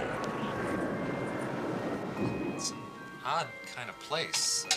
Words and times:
the. 0.00 0.06
It's 2.56 2.70
an 2.70 2.76
odd 3.24 3.46
kind 3.74 3.88
of 3.88 3.98
place. 4.00 4.66
Uh, 4.70 4.74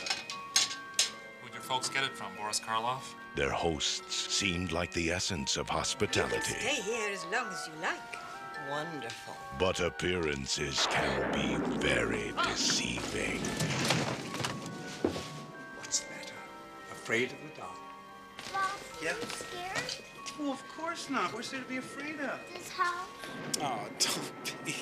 where'd 1.41 1.53
your 1.53 1.61
folks 1.63 1.89
get 1.89 2.03
it 2.03 2.15
from, 2.15 2.27
Boris 2.37 2.59
Karloff? 2.59 3.13
Their 3.35 3.49
hosts 3.51 4.31
seemed 4.33 4.71
like 4.71 4.91
the 4.91 5.11
essence 5.11 5.57
of 5.57 5.67
hospitality, 5.69 6.53
Stay 6.59 6.81
here 6.81 7.09
as 7.11 7.25
long 7.31 7.47
as 7.51 7.67
you 7.67 7.73
like. 7.81 7.99
Wonderful. 8.69 9.35
but 9.59 9.81
appearances 9.81 10.87
can 10.89 11.31
be 11.33 11.57
very 11.79 12.31
deceiving. 12.47 13.41
What's 15.79 15.99
the 15.99 16.05
matter? 16.15 16.33
Afraid 16.93 17.31
of 17.33 17.37
the 17.41 17.49
dark? 17.59 17.77
Ralph, 18.53 18.99
Yeah? 19.03 19.11
are 19.11 19.19
you 19.19 19.27
scared? 19.27 19.91
Oh, 20.39 20.51
of 20.51 20.63
course 20.75 21.11
not. 21.11 21.33
What's 21.33 21.49
there 21.49 21.61
to 21.61 21.67
be 21.67 21.77
afraid 21.77 22.19
of? 22.19 22.39
This 22.53 22.69
house? 22.69 23.07
Oh, 23.61 23.87
don't 23.99 24.65
be. 24.65 24.73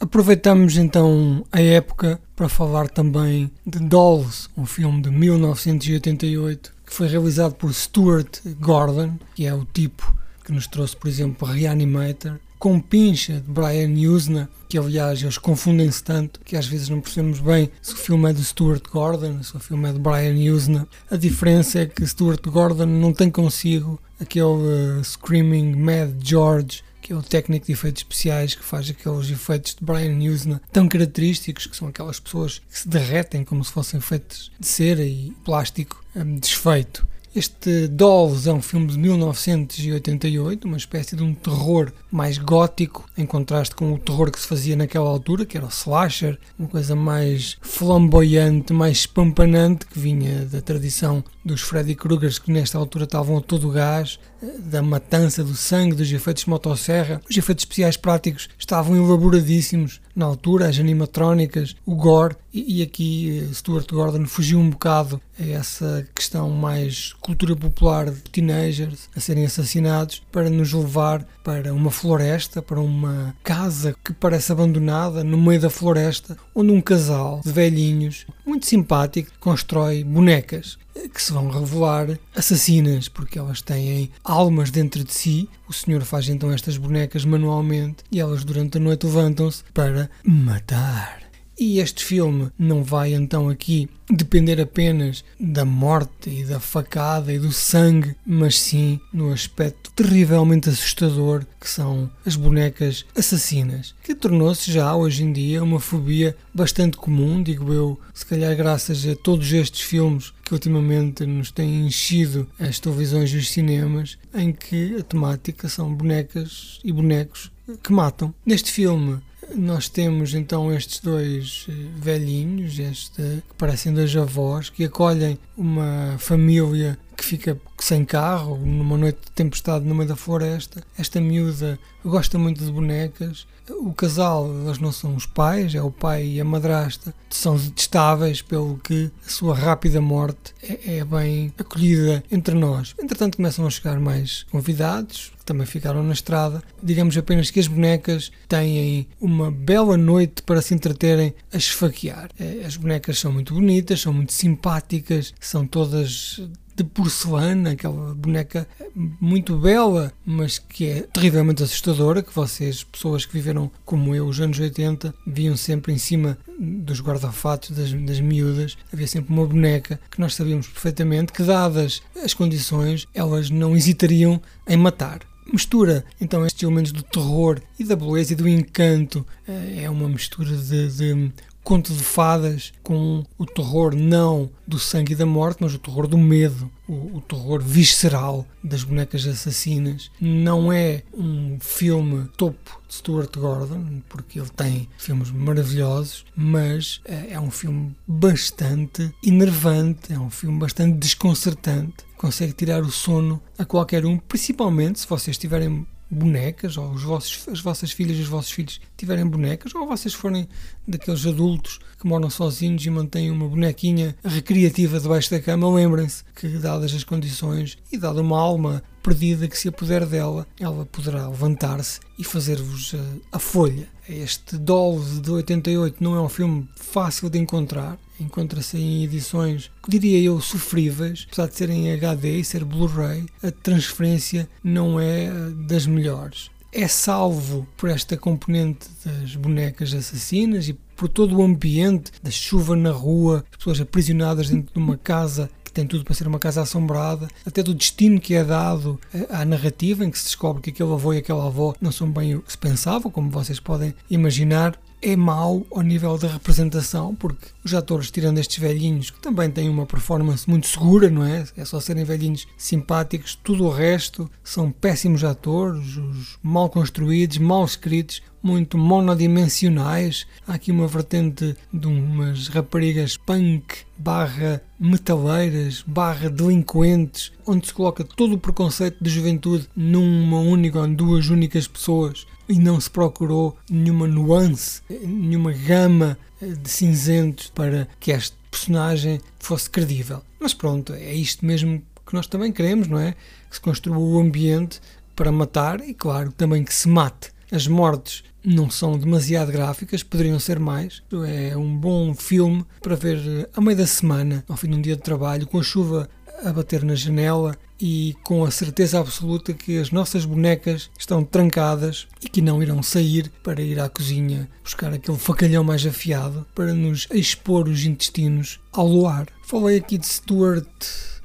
Aproveitamos 0.00 0.76
então 0.76 1.44
a 1.52 1.60
época 1.60 2.20
para 2.36 2.48
falar 2.48 2.88
também 2.88 3.50
de 3.66 3.80
Dolls, 3.80 4.48
um 4.56 4.64
filme 4.64 5.02
de 5.02 5.10
1988 5.10 6.72
que 6.86 6.94
foi 6.94 7.08
realizado 7.08 7.54
por 7.54 7.74
Stuart 7.74 8.40
Gordon, 8.60 9.18
que 9.34 9.44
é 9.44 9.52
o 9.52 9.64
tipo 9.64 10.16
que 10.44 10.52
nos 10.52 10.66
trouxe, 10.66 10.96
por 10.96 11.08
exemplo, 11.08 11.46
Reanimator, 11.46 12.38
com 12.58 12.80
pincha 12.80 13.34
de 13.34 13.50
Brian 13.50 13.90
Usna, 14.10 14.48
que 14.68 14.78
aliás 14.78 15.22
eles 15.22 15.38
confundem-se 15.38 16.02
tanto 16.02 16.40
que 16.44 16.56
às 16.56 16.66
vezes 16.66 16.88
não 16.88 17.00
percebemos 17.00 17.40
bem 17.40 17.70
se 17.80 17.94
o 17.94 17.96
filme 17.96 18.30
é 18.30 18.32
de 18.32 18.44
Stuart 18.44 18.82
Gordon, 18.90 19.42
se 19.42 19.56
o 19.56 19.60
filme 19.60 19.88
é 19.88 19.92
de 19.92 19.98
Brian 19.98 20.52
Usna. 20.52 20.86
A 21.10 21.16
diferença 21.16 21.80
é 21.80 21.86
que 21.86 22.06
Stuart 22.06 22.44
Gordon 22.46 22.86
não 22.86 23.12
tem 23.12 23.30
consigo 23.30 24.00
aquele 24.20 24.44
uh, 24.44 25.04
Screaming 25.04 25.74
Mad 25.76 26.10
George 26.22 26.82
que 27.00 27.14
é 27.14 27.16
o 27.16 27.22
técnico 27.22 27.64
de 27.64 27.72
efeitos 27.72 28.02
especiais 28.02 28.54
que 28.54 28.62
faz 28.62 28.90
aqueles 28.90 29.30
efeitos 29.30 29.74
de 29.74 29.82
Brian 29.82 30.18
Usna 30.30 30.60
tão 30.70 30.86
característicos, 30.86 31.66
que 31.66 31.74
são 31.74 31.88
aquelas 31.88 32.20
pessoas 32.20 32.58
que 32.58 32.78
se 32.78 32.86
derretem 32.86 33.44
como 33.44 33.64
se 33.64 33.72
fossem 33.72 33.98
feitos 33.98 34.52
de 34.60 34.66
cera 34.66 35.02
e 35.02 35.32
plástico 35.42 36.04
hum, 36.14 36.36
desfeito. 36.36 37.06
Este 37.34 37.86
Dolls 37.88 38.48
é 38.48 38.52
um 38.52 38.62
filme 38.62 38.86
de 38.86 38.98
1988, 38.98 40.66
uma 40.66 40.78
espécie 40.78 41.14
de 41.14 41.22
um 41.22 41.34
terror 41.34 41.92
mais 42.10 42.38
gótico, 42.38 43.08
em 43.18 43.26
contraste 43.26 43.74
com 43.74 43.92
o 43.92 43.98
terror 43.98 44.30
que 44.30 44.40
se 44.40 44.46
fazia 44.46 44.74
naquela 44.74 45.10
altura, 45.10 45.44
que 45.44 45.56
era 45.56 45.66
o 45.66 45.70
slasher, 45.70 46.38
uma 46.58 46.68
coisa 46.68 46.96
mais 46.96 47.58
flamboyante, 47.60 48.72
mais 48.72 48.98
espampanante, 48.98 49.86
que 49.86 49.98
vinha 49.98 50.46
da 50.46 50.62
tradição 50.62 51.22
dos 51.44 51.60
Freddy 51.60 51.94
Kruegers, 51.94 52.38
que 52.38 52.50
nesta 52.50 52.78
altura 52.78 53.04
estavam 53.04 53.36
a 53.36 53.42
todo 53.42 53.70
gás, 53.70 54.18
da 54.40 54.82
matança, 54.82 55.42
do 55.42 55.54
sangue, 55.54 55.94
dos 55.94 56.10
efeitos 56.12 56.44
de 56.44 56.50
motosserra. 56.50 57.20
Os 57.28 57.36
efeitos 57.36 57.62
especiais 57.62 57.96
práticos 57.96 58.48
estavam 58.58 58.96
elaboradíssimos 58.96 60.00
na 60.14 60.26
altura, 60.26 60.68
as 60.68 60.78
animatrónicas, 60.78 61.76
o 61.86 61.94
gore, 61.94 62.36
e, 62.52 62.78
e 62.78 62.82
aqui 62.82 63.38
eh, 63.38 63.54
Stuart 63.54 63.88
Gordon 63.88 64.26
fugiu 64.26 64.58
um 64.58 64.70
bocado 64.70 65.20
a 65.38 65.44
essa 65.44 66.06
questão 66.12 66.50
mais 66.50 67.12
cultura 67.20 67.54
popular 67.54 68.10
de 68.10 68.22
teenagers 68.22 69.08
a 69.14 69.20
serem 69.20 69.46
assassinados 69.46 70.22
para 70.32 70.50
nos 70.50 70.72
levar 70.72 71.24
para 71.44 71.72
uma 71.72 71.90
floresta, 71.90 72.60
para 72.60 72.80
uma 72.80 73.34
casa 73.44 73.94
que 74.04 74.12
parece 74.12 74.50
abandonada 74.50 75.22
no 75.22 75.38
meio 75.38 75.60
da 75.60 75.70
floresta, 75.70 76.36
onde 76.52 76.72
um 76.72 76.80
casal 76.80 77.40
de 77.44 77.52
velhinhos, 77.52 78.26
muito 78.44 78.66
simpático, 78.66 79.30
constrói 79.38 80.02
bonecas 80.02 80.78
que 81.08 81.22
se 81.22 81.32
vão 81.32 81.48
revelar 81.48 82.18
assassinas, 82.34 83.08
porque 83.08 83.38
elas 83.38 83.62
têm 83.62 84.10
almas 84.22 84.70
dentro 84.70 85.02
de 85.04 85.12
si. 85.12 85.48
O 85.68 85.72
senhor 85.72 86.02
faz 86.02 86.28
então 86.28 86.52
estas 86.52 86.76
bonecas 86.76 87.24
manualmente 87.24 88.04
e 88.10 88.20
elas 88.20 88.44
durante 88.44 88.78
a 88.78 88.80
noite 88.80 89.06
levantam-se 89.06 89.64
para 89.72 90.10
matar. 90.24 91.27
E 91.58 91.80
este 91.80 92.04
filme 92.04 92.50
não 92.56 92.84
vai 92.84 93.14
então 93.14 93.48
aqui 93.48 93.88
depender 94.08 94.60
apenas 94.60 95.24
da 95.40 95.64
morte 95.64 96.30
e 96.30 96.44
da 96.44 96.60
facada 96.60 97.32
e 97.32 97.38
do 97.38 97.50
sangue, 97.50 98.14
mas 98.24 98.60
sim 98.60 99.00
no 99.12 99.32
aspecto 99.32 99.90
terrivelmente 99.90 100.68
assustador 100.68 101.44
que 101.60 101.68
são 101.68 102.08
as 102.24 102.36
bonecas 102.36 103.04
assassinas, 103.16 103.92
que 104.04 104.14
tornou-se 104.14 104.70
já 104.70 104.94
hoje 104.94 105.24
em 105.24 105.32
dia 105.32 105.62
uma 105.62 105.80
fobia 105.80 106.36
bastante 106.54 106.96
comum, 106.96 107.42
digo 107.42 107.72
eu, 107.72 107.98
se 108.14 108.24
calhar 108.24 108.56
graças 108.56 109.04
a 109.04 109.16
todos 109.16 109.52
estes 109.52 109.80
filmes 109.80 110.32
que 110.44 110.54
ultimamente 110.54 111.26
nos 111.26 111.50
têm 111.50 111.86
enchido 111.86 112.48
as 112.58 112.78
televisões 112.78 113.30
e 113.32 113.36
os 113.36 113.50
cinemas, 113.50 114.16
em 114.32 114.52
que 114.52 114.96
a 114.96 115.02
temática 115.02 115.68
são 115.68 115.92
bonecas 115.92 116.78
e 116.84 116.92
bonecos 116.92 117.50
que 117.82 117.92
matam. 117.92 118.32
Neste 118.46 118.70
filme 118.70 119.18
nós 119.54 119.88
temos 119.88 120.34
então 120.34 120.72
estes 120.72 121.00
dois 121.00 121.66
eh, 121.68 121.72
velhinhos, 121.96 122.78
este, 122.78 123.22
que 123.48 123.54
parecem 123.56 123.92
dois 123.92 124.14
avós, 124.16 124.70
que 124.70 124.84
acolhem 124.84 125.38
uma 125.56 126.16
família 126.18 126.98
que 127.16 127.24
fica 127.24 127.58
sem 127.84 128.04
carro, 128.04 128.56
numa 128.58 128.96
noite 128.96 129.18
de 129.26 129.30
tempestade 129.32 129.84
no 129.84 129.94
meio 129.94 130.08
da 130.08 130.16
floresta. 130.16 130.82
Esta 130.98 131.20
miúda 131.20 131.78
gosta 132.04 132.38
muito 132.38 132.64
de 132.64 132.70
bonecas. 132.70 133.46
O 133.70 133.92
casal, 133.92 134.50
eles 134.64 134.78
não 134.78 134.90
são 134.90 135.14
os 135.14 135.26
pais, 135.26 135.74
é 135.74 135.82
o 135.82 135.90
pai 135.90 136.26
e 136.26 136.40
a 136.40 136.44
madrasta, 136.44 137.14
são 137.28 137.54
detestáveis, 137.54 138.40
pelo 138.40 138.78
que 138.78 139.10
a 139.26 139.28
sua 139.28 139.54
rápida 139.54 140.00
morte 140.00 140.54
é, 140.62 140.98
é 140.98 141.04
bem 141.04 141.52
acolhida 141.58 142.24
entre 142.30 142.54
nós. 142.54 142.94
Entretanto, 142.98 143.36
começam 143.36 143.66
a 143.66 143.70
chegar 143.70 144.00
mais 144.00 144.46
convidados, 144.50 145.32
que 145.38 145.44
também 145.44 145.66
ficaram 145.66 146.02
na 146.02 146.14
estrada. 146.14 146.62
Digamos 146.82 147.14
apenas 147.18 147.50
que 147.50 147.60
as 147.60 147.66
bonecas 147.66 148.32
têm 148.48 149.06
uma 149.20 149.50
bela 149.50 149.98
noite 149.98 150.42
para 150.42 150.62
se 150.62 150.72
entreterem 150.74 151.34
a 151.52 151.58
esfaquear. 151.58 152.30
Eh, 152.40 152.62
As 152.64 152.76
bonecas 152.76 153.18
são 153.18 153.30
muito 153.32 153.52
bonitas, 153.52 154.00
são 154.00 154.14
muito 154.14 154.32
simpáticas, 154.32 155.34
são 155.38 155.66
todas 155.66 156.40
de 156.74 156.84
porcelana, 156.84 157.67
aquela 157.70 158.14
boneca 158.14 158.66
muito 158.94 159.56
bela, 159.56 160.12
mas 160.24 160.58
que 160.58 160.86
é 160.86 161.02
terrivelmente 161.02 161.62
assustadora, 161.62 162.22
que 162.22 162.34
vocês, 162.34 162.84
pessoas 162.84 163.24
que 163.24 163.32
viveram 163.32 163.70
como 163.84 164.14
eu, 164.14 164.26
os 164.26 164.40
anos 164.40 164.58
80, 164.58 165.14
viam 165.26 165.56
sempre 165.56 165.92
em 165.92 165.98
cima 165.98 166.38
dos 166.58 167.00
guarda-fatos 167.00 167.70
das, 167.70 167.92
das 167.92 168.20
miúdas, 168.20 168.76
havia 168.92 169.06
sempre 169.06 169.32
uma 169.32 169.46
boneca 169.46 170.00
que 170.10 170.20
nós 170.20 170.34
sabíamos 170.34 170.66
perfeitamente 170.66 171.32
que, 171.32 171.42
dadas 171.42 172.02
as 172.22 172.34
condições, 172.34 173.06
elas 173.14 173.50
não 173.50 173.76
hesitariam 173.76 174.40
em 174.66 174.76
matar. 174.76 175.20
Mistura 175.50 176.04
então 176.20 176.44
estes 176.44 176.62
elementos 176.62 176.92
do 176.92 177.02
terror 177.02 177.58
e 177.78 177.84
da 177.84 177.96
beleza 177.96 178.34
e 178.34 178.36
do 178.36 178.46
encanto, 178.46 179.24
Eh, 179.48 179.84
é 179.84 179.90
uma 179.90 180.08
mistura 180.08 180.54
de, 180.54 180.88
de 180.88 181.32
conto 181.68 181.92
de 181.92 182.02
fadas 182.02 182.72
com 182.82 183.22
o 183.36 183.44
terror 183.44 183.94
não 183.94 184.50
do 184.66 184.78
sangue 184.78 185.12
e 185.12 185.14
da 185.14 185.26
morte, 185.26 185.58
mas 185.60 185.74
o 185.74 185.78
terror 185.78 186.06
do 186.06 186.16
medo, 186.16 186.70
o, 186.88 187.18
o 187.18 187.20
terror 187.20 187.60
visceral 187.60 188.46
das 188.64 188.82
bonecas 188.82 189.26
assassinas. 189.26 190.10
Não 190.18 190.72
é 190.72 191.02
um 191.12 191.58
filme 191.60 192.26
topo 192.38 192.80
de 192.88 192.94
Stuart 192.94 193.36
Gordon, 193.36 194.00
porque 194.08 194.40
ele 194.40 194.48
tem 194.48 194.88
filmes 194.96 195.30
maravilhosos, 195.30 196.24
mas 196.34 197.02
eh, 197.04 197.32
é 197.32 197.40
um 197.40 197.50
filme 197.50 197.94
bastante 198.06 199.14
enervante, 199.22 200.14
é 200.14 200.18
um 200.18 200.30
filme 200.30 200.58
bastante 200.58 200.96
desconcertante. 200.96 201.96
Consegue 202.16 202.54
tirar 202.54 202.80
o 202.80 202.90
sono 202.90 203.42
a 203.58 203.66
qualquer 203.66 204.06
um, 204.06 204.16
principalmente 204.16 205.00
se 205.00 205.06
vocês 205.06 205.36
tiverem 205.36 205.86
bonecas, 206.10 206.76
ou 206.76 206.90
os 206.90 207.02
vossos, 207.02 207.48
as 207.48 207.60
vossas 207.60 207.90
filhas 207.90 208.16
e 208.16 208.22
os 208.22 208.28
vossos 208.28 208.50
filhos 208.50 208.80
tiverem 208.96 209.26
bonecas, 209.26 209.74
ou 209.74 209.86
vocês 209.86 210.14
forem 210.14 210.48
daqueles 210.86 211.26
adultos 211.26 211.78
que 211.98 212.06
moram 212.06 212.30
sozinhos 212.30 212.84
e 212.84 212.90
mantêm 212.90 213.30
uma 213.30 213.48
bonequinha 213.48 214.16
recreativa 214.24 214.98
debaixo 214.98 215.30
da 215.30 215.40
cama, 215.40 215.72
lembrem-se 215.72 216.24
que, 216.34 216.48
dadas 216.48 216.94
as 216.94 217.04
condições 217.04 217.76
e 217.92 217.98
dada 217.98 218.20
uma 218.20 218.38
alma 218.38 218.82
perdida 219.02 219.48
que 219.48 219.58
se 219.58 219.68
apoder 219.68 220.06
dela, 220.06 220.46
ela 220.58 220.86
poderá 220.86 221.28
levantar-se 221.28 222.00
e 222.18 222.24
fazer-vos 222.24 222.94
eh, 222.94 222.98
a 223.32 223.38
folha. 223.38 223.88
Este 224.08 224.56
Dolls 224.56 225.20
de 225.20 225.30
88 225.30 226.02
não 226.02 226.16
é 226.16 226.20
um 226.20 226.28
filme 226.28 226.68
fácil 226.76 227.28
de 227.28 227.38
encontrar, 227.38 227.98
encontra-se 228.20 228.76
em 228.76 229.04
edições, 229.04 229.70
diria 229.86 230.20
eu, 230.20 230.40
sofríveis, 230.40 231.26
apesar 231.28 231.48
de 231.48 231.56
serem 231.56 231.88
em 231.88 231.92
HD 231.92 232.38
e 232.38 232.44
ser 232.44 232.64
Blu-ray, 232.64 233.26
a 233.42 233.50
transferência 233.50 234.48
não 234.62 234.98
é 234.98 235.24
eh, 235.24 235.32
das 235.66 235.86
melhores. 235.86 236.50
É 236.72 236.86
salvo 236.86 237.66
por 237.76 237.88
esta 237.88 238.16
componente 238.16 238.88
das 239.04 239.34
bonecas 239.34 239.94
assassinas 239.94 240.68
e 240.68 240.74
por 240.98 241.08
todo 241.08 241.38
o 241.38 241.42
ambiente 241.42 242.10
da 242.20 242.30
chuva 242.30 242.74
na 242.74 242.90
rua, 242.90 243.44
as 243.52 243.56
pessoas 243.56 243.80
aprisionadas 243.80 244.50
dentro 244.50 244.74
de 244.74 244.78
uma 244.80 244.98
casa 244.98 245.48
tem 245.78 245.86
tudo 245.86 246.04
para 246.04 246.14
ser 246.14 246.26
uma 246.26 246.40
casa 246.40 246.62
assombrada, 246.62 247.28
até 247.46 247.62
do 247.62 247.72
destino 247.72 248.20
que 248.20 248.34
é 248.34 248.42
dado 248.42 248.98
eh, 249.14 249.28
à 249.30 249.44
narrativa, 249.44 250.04
em 250.04 250.10
que 250.10 250.18
se 250.18 250.24
descobre 250.24 250.60
que 250.60 250.70
aquele 250.70 250.92
avô 250.92 251.12
e 251.12 251.18
aquela 251.18 251.46
avó 251.46 251.72
não 251.80 251.92
são 251.92 252.10
bem 252.10 252.34
o 252.34 252.42
que 252.42 252.50
se 252.50 252.58
pensava, 252.58 253.08
como 253.08 253.30
vocês 253.30 253.60
podem 253.60 253.94
imaginar. 254.10 254.76
É 255.00 255.16
mau 255.16 255.66
ao 255.70 255.82
nível 255.82 256.18
da 256.18 256.28
representação, 256.28 257.14
porque 257.14 257.46
os 257.64 257.72
atores, 257.74 258.10
tirando 258.10 258.38
estes 258.38 258.58
velhinhos, 258.58 259.10
que 259.10 259.20
também 259.20 259.50
têm 259.50 259.68
uma 259.68 259.86
performance 259.86 260.48
muito 260.48 260.66
segura, 260.66 261.08
não 261.08 261.24
é? 261.24 261.44
É 261.56 261.64
só 261.64 261.80
serem 261.80 262.04
velhinhos 262.04 262.46
simpáticos, 262.56 263.38
tudo 263.42 263.64
o 263.64 263.70
resto 263.70 264.30
são 264.42 264.70
péssimos 264.70 265.24
atores, 265.24 265.96
os 265.96 266.38
mal 266.42 266.68
construídos, 266.68 267.38
mal 267.38 267.64
escritos, 267.64 268.22
muito 268.42 268.78
monodimensionais. 268.78 270.26
Há 270.46 270.54
aqui 270.54 270.70
uma 270.70 270.86
vertente 270.86 271.56
de 271.72 271.86
umas 271.86 272.48
raparigas 272.48 273.16
punk 273.16 273.88
barra 273.96 274.62
metaleiras, 274.78 275.82
barra 275.86 276.30
delinquentes, 276.30 277.32
onde 277.46 277.66
se 277.66 277.74
coloca 277.74 278.04
todo 278.04 278.34
o 278.34 278.38
preconceito 278.38 279.02
de 279.02 279.10
juventude 279.10 279.68
numa 279.74 280.38
única 280.38 280.80
ou 280.80 280.88
duas 280.88 281.28
únicas 281.28 281.66
pessoas 281.66 282.26
e 282.48 282.58
não 282.58 282.80
se 282.80 282.90
procurou 282.90 283.56
nenhuma 283.70 284.06
nuance, 284.06 284.80
nenhuma 284.88 285.52
gama 285.52 286.18
de 286.40 286.70
cinzentos 286.70 287.48
para 287.48 287.88
que 288.00 288.10
este 288.10 288.36
personagem 288.50 289.20
fosse 289.38 289.68
credível. 289.68 290.22
Mas 290.40 290.54
pronto, 290.54 290.94
é 290.94 291.12
isto 291.12 291.44
mesmo 291.44 291.82
que 292.06 292.14
nós 292.14 292.26
também 292.26 292.50
queremos, 292.50 292.88
não 292.88 292.98
é? 292.98 293.14
Que 293.48 293.56
se 293.56 293.60
construa 293.60 293.98
o 293.98 294.18
ambiente 294.18 294.80
para 295.14 295.30
matar 295.30 295.80
e, 295.80 295.92
claro, 295.92 296.32
também 296.32 296.64
que 296.64 296.72
se 296.72 296.88
mate. 296.88 297.30
As 297.50 297.66
mortes 297.66 298.24
não 298.44 298.70
são 298.70 298.96
demasiado 298.96 299.52
gráficas, 299.52 300.02
poderiam 300.02 300.38
ser 300.38 300.58
mais. 300.58 301.02
É 301.26 301.56
um 301.56 301.76
bom 301.76 302.14
filme 302.14 302.64
para 302.80 302.96
ver 302.96 303.48
a 303.54 303.60
meio 303.60 303.76
da 303.76 303.86
semana, 303.86 304.44
ao 304.48 304.56
fim 304.56 304.70
de 304.70 304.76
um 304.76 304.80
dia 304.80 304.96
de 304.96 305.02
trabalho, 305.02 305.46
com 305.46 305.58
a 305.58 305.62
chuva 305.62 306.08
a 306.44 306.52
bater 306.52 306.84
na 306.84 306.94
janela 306.94 307.56
e 307.80 308.16
com 308.24 308.44
a 308.44 308.50
certeza 308.50 308.98
absoluta 308.98 309.52
que 309.52 309.78
as 309.78 309.90
nossas 309.90 310.24
bonecas 310.24 310.90
estão 310.98 311.22
trancadas 311.24 312.06
e 312.22 312.28
que 312.28 312.42
não 312.42 312.62
irão 312.62 312.82
sair 312.82 313.30
para 313.42 313.62
ir 313.62 313.78
à 313.78 313.88
cozinha 313.88 314.48
buscar 314.62 314.92
aquele 314.92 315.18
facalhão 315.18 315.62
mais 315.62 315.86
afiado 315.86 316.46
para 316.54 316.74
nos 316.74 317.06
expor 317.12 317.68
os 317.68 317.84
intestinos 317.84 318.60
ao 318.72 318.86
luar. 318.86 319.26
Falei 319.44 319.78
aqui 319.78 319.96
de 319.96 320.06
Stuart 320.06 320.66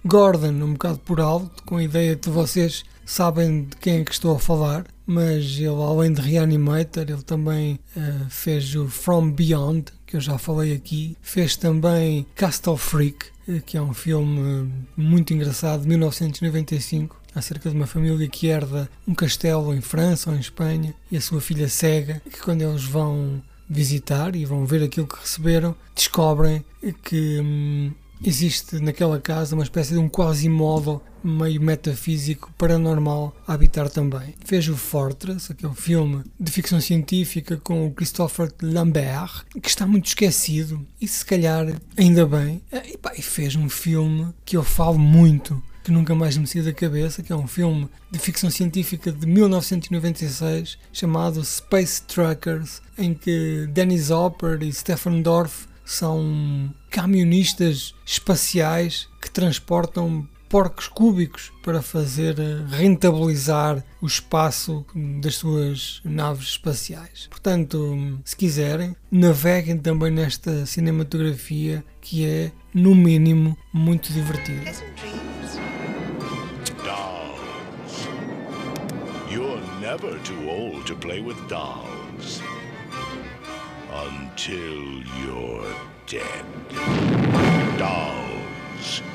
Gordon 0.05 0.63
um 0.63 0.73
bocado 0.73 0.99
por 0.99 1.19
alto, 1.19 1.63
com 1.63 1.77
a 1.77 1.83
ideia 1.83 2.15
de 2.15 2.29
vocês 2.29 2.83
sabem 3.05 3.63
de 3.63 3.75
quem 3.77 3.99
é 3.99 4.03
que 4.03 4.11
estou 4.11 4.35
a 4.35 4.39
falar, 4.39 4.85
mas 5.05 5.57
ele, 5.57 5.67
além 5.67 6.13
de 6.13 6.21
Reanimator, 6.21 7.03
ele 7.03 7.23
também 7.23 7.79
uh, 7.95 8.29
fez 8.29 8.75
o 8.75 8.87
From 8.87 9.31
Beyond, 9.31 9.91
que 10.13 10.17
eu 10.17 10.21
já 10.21 10.37
falei 10.37 10.75
aqui, 10.75 11.17
fez 11.23 11.55
também 11.55 12.23
Castle 12.35 12.77
Freak, 12.77 13.25
uh, 13.47 13.59
que 13.61 13.75
é 13.75 13.81
um 13.81 13.95
filme 13.95 14.71
muito 14.95 15.33
engraçado, 15.33 15.81
de 15.81 15.87
1995, 15.87 17.19
acerca 17.33 17.67
de 17.67 17.75
uma 17.75 17.87
família 17.87 18.27
que 18.27 18.45
herda 18.45 18.87
um 19.07 19.15
castelo 19.15 19.73
em 19.73 19.81
França 19.81 20.29
ou 20.29 20.35
em 20.35 20.39
Espanha 20.39 20.93
e 21.09 21.17
a 21.17 21.21
sua 21.21 21.41
filha 21.41 21.67
cega, 21.67 22.21
que 22.29 22.39
quando 22.41 22.61
eles 22.61 22.83
vão 22.83 23.41
visitar 23.67 24.35
e 24.35 24.45
vão 24.45 24.67
ver 24.67 24.83
aquilo 24.83 25.07
que 25.07 25.19
receberam, 25.19 25.75
descobrem 25.95 26.63
que 27.03 27.39
hum, 27.41 27.91
existe 28.23 28.79
naquela 28.79 29.19
casa 29.19 29.55
uma 29.55 29.63
espécie 29.63 29.93
de 29.93 29.99
um 29.99 30.09
quasi-modo 30.09 31.01
meio 31.23 31.61
metafísico 31.61 32.51
paranormal 32.57 33.35
a 33.47 33.53
habitar 33.53 33.89
também. 33.89 34.35
Fez 34.43 34.67
o 34.67 34.75
Fortress, 34.75 35.51
aquele 35.51 35.73
filme 35.73 36.23
de 36.39 36.51
ficção 36.51 36.81
científica 36.81 37.57
com 37.57 37.87
o 37.87 37.93
Christopher 37.93 38.51
Lambert, 38.61 39.45
que 39.61 39.69
está 39.69 39.87
muito 39.87 40.07
esquecido 40.07 40.85
e 40.99 41.07
se 41.07 41.25
calhar 41.25 41.65
ainda 41.97 42.25
bem. 42.25 42.61
E, 42.71 42.97
pá, 42.97 43.13
fez 43.13 43.55
um 43.55 43.69
filme 43.69 44.33
que 44.43 44.57
eu 44.57 44.63
falo 44.63 44.99
muito 44.99 45.61
que 45.83 45.91
nunca 45.91 46.15
mais 46.15 46.37
me 46.37 46.47
saiu 46.47 46.63
da 46.63 46.73
cabeça, 46.73 47.21
que 47.21 47.33
é 47.33 47.35
um 47.35 47.45
filme 47.45 47.89
de 48.09 48.17
ficção 48.17 48.49
científica 48.49 49.11
de 49.11 49.27
1996 49.27 50.77
chamado 50.93 51.43
Space 51.43 52.01
Truckers, 52.03 52.81
em 52.97 53.13
que 53.13 53.67
Dennis 53.69 54.09
Hopper 54.09 54.63
e 54.63 54.71
Stephen 54.71 55.21
Dorff 55.21 55.67
são 55.85 56.73
camionistas 56.89 57.93
espaciais 58.05 59.07
que 59.21 59.29
transportam 59.29 60.27
porcos 60.53 60.87
cúbicos 60.87 61.51
para 61.63 61.81
fazer 61.81 62.35
rentabilizar 62.69 63.83
o 63.99 64.05
espaço 64.05 64.85
das 65.19 65.37
suas 65.37 65.99
naves 66.05 66.49
espaciais. 66.49 67.25
Portanto, 67.27 68.19
se 68.23 68.35
quiserem, 68.35 68.95
naveguem 69.09 69.79
também 69.79 70.11
nesta 70.11 70.67
cinematografia 70.67 71.83
que 71.99 72.23
é, 72.23 72.51
no 72.71 72.93
mínimo, 72.93 73.57
muito 73.73 74.13
divertida. 74.13 74.71
Dolls. 76.83 78.07
You're 79.31 79.59
never 79.81 80.19
too 80.19 80.47
old 80.47 80.85
to 80.85 80.95
play 80.95 81.19
with 81.19 81.37
dolls. 81.47 82.02
Until 84.05 85.01
you're 85.23 85.65
dead. 86.07 86.45
Dolls. 87.77 89.12